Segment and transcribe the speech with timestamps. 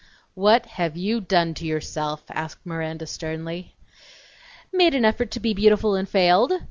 [0.33, 3.75] "What have you done to yourself?" asked Miranda sternly.
[4.73, 6.53] "Made an effort to be beautiful and failed!"